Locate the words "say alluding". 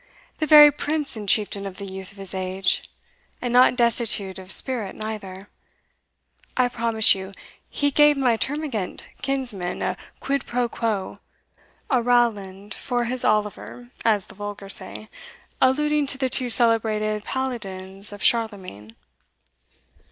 14.69-16.07